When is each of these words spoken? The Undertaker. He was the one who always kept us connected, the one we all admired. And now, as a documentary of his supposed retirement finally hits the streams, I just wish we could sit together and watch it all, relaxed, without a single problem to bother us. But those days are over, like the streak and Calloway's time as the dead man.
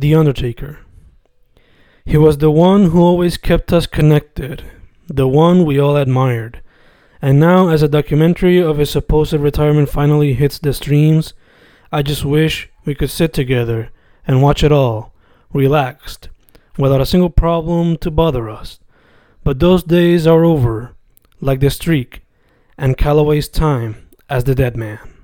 The 0.00 0.14
Undertaker. 0.14 0.78
He 2.06 2.16
was 2.16 2.38
the 2.38 2.50
one 2.50 2.86
who 2.86 3.02
always 3.02 3.36
kept 3.36 3.70
us 3.70 3.86
connected, 3.86 4.64
the 5.08 5.28
one 5.28 5.66
we 5.66 5.78
all 5.78 5.94
admired. 5.94 6.62
And 7.20 7.38
now, 7.38 7.68
as 7.68 7.82
a 7.82 7.88
documentary 7.88 8.62
of 8.62 8.78
his 8.78 8.88
supposed 8.88 9.34
retirement 9.34 9.90
finally 9.90 10.32
hits 10.32 10.58
the 10.58 10.72
streams, 10.72 11.34
I 11.92 12.00
just 12.00 12.24
wish 12.24 12.70
we 12.86 12.94
could 12.94 13.10
sit 13.10 13.34
together 13.34 13.90
and 14.26 14.42
watch 14.42 14.64
it 14.64 14.72
all, 14.72 15.12
relaxed, 15.52 16.30
without 16.78 17.02
a 17.02 17.06
single 17.06 17.28
problem 17.28 17.98
to 17.98 18.10
bother 18.10 18.48
us. 18.48 18.80
But 19.44 19.58
those 19.58 19.82
days 19.82 20.26
are 20.26 20.46
over, 20.46 20.94
like 21.42 21.60
the 21.60 21.68
streak 21.68 22.22
and 22.78 22.96
Calloway's 22.96 23.50
time 23.50 24.08
as 24.30 24.44
the 24.44 24.54
dead 24.54 24.78
man. 24.78 25.19